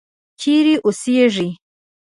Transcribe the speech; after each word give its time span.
چیرې 0.39 0.75
اوسیږې. 0.85 1.49